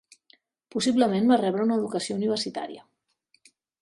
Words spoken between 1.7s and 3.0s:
educació universitària.